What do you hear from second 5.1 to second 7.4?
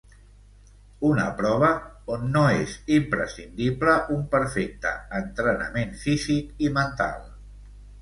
entrenament físic i mental.